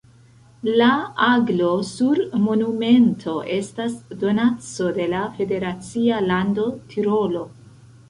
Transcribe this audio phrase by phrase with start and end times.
[0.77, 0.87] La
[1.27, 7.51] aglo sur monumento estas donaco de la federacia lando Tirolo.